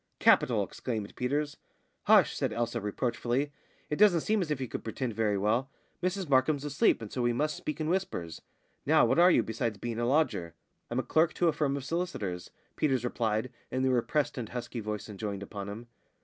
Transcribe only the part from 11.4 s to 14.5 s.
a firm of solicitors," Peters replied, in the repressed and